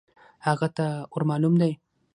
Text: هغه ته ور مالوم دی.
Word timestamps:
هغه 0.47 0.67
ته 0.77 0.85
ور 1.13 1.23
مالوم 1.29 1.53
دی. 1.61 1.71